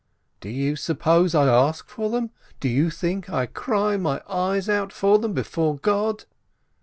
[0.39, 2.31] "Do you suppose I ask for them?
[2.59, 6.23] Do you think I cry my eyes out for them before God?"